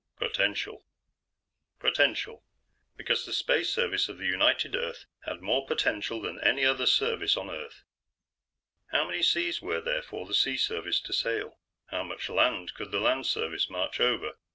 Potential. 0.17 0.83
Potential! 1.77 2.43
Because 2.97 3.23
the 3.27 3.31
Space 3.33 3.69
Service 3.71 4.09
of 4.09 4.17
the 4.17 4.25
United 4.25 4.75
Earth 4.75 5.05
had 5.27 5.41
more 5.43 5.67
potential 5.67 6.19
than 6.19 6.39
any 6.41 6.65
other 6.65 6.87
Service 6.87 7.37
on 7.37 7.51
Earth. 7.51 7.83
How 8.87 9.03
many 9.05 9.21
seas 9.21 9.61
were 9.61 9.79
there 9.79 10.01
for 10.01 10.25
the 10.25 10.33
Sea 10.33 10.57
Service 10.57 10.99
to 11.01 11.13
sail? 11.13 11.59
How 11.91 12.01
much 12.01 12.29
land 12.29 12.73
could 12.73 12.89
the 12.89 12.99
Land 12.99 13.27
Service 13.27 13.69
march 13.69 13.99
over? 13.99 14.37